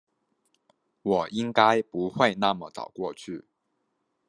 [1.03, 3.45] 我应该不会那么早过去